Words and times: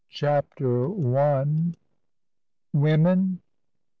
CHAPTER 0.09 0.87
I." 1.15 1.45
Women. 2.73 3.41